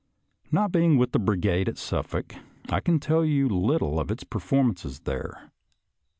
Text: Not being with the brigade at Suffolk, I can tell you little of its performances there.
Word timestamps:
Not 0.51 0.71
being 0.71 0.97
with 0.97 1.11
the 1.11 1.19
brigade 1.19 1.69
at 1.69 1.77
Suffolk, 1.77 2.33
I 2.69 2.79
can 2.79 2.99
tell 2.99 3.23
you 3.23 3.47
little 3.47 3.99
of 3.99 4.09
its 4.09 4.23
performances 4.23 5.01
there. 5.01 5.51